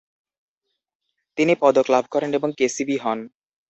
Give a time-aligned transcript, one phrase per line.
[1.37, 2.95] তিনি পদক লাভ করেন এবং কে.সি.বি.
[2.97, 3.19] হন।